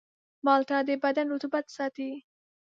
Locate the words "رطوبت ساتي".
1.33-2.11